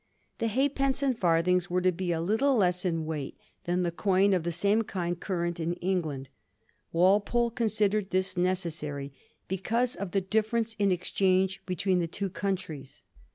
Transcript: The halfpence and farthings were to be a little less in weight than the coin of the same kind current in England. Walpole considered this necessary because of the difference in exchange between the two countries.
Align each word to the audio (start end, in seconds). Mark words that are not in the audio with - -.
The 0.39 0.47
halfpence 0.47 1.03
and 1.03 1.15
farthings 1.15 1.69
were 1.69 1.79
to 1.81 1.91
be 1.91 2.11
a 2.11 2.19
little 2.19 2.55
less 2.55 2.85
in 2.85 3.05
weight 3.05 3.37
than 3.65 3.83
the 3.83 3.91
coin 3.91 4.33
of 4.33 4.41
the 4.41 4.51
same 4.51 4.81
kind 4.81 5.19
current 5.19 5.59
in 5.59 5.73
England. 5.73 6.27
Walpole 6.91 7.51
considered 7.51 8.09
this 8.09 8.35
necessary 8.35 9.13
because 9.47 9.95
of 9.95 10.09
the 10.09 10.19
difference 10.21 10.75
in 10.79 10.91
exchange 10.91 11.61
between 11.67 11.99
the 11.99 12.07
two 12.07 12.31
countries. 12.31 13.03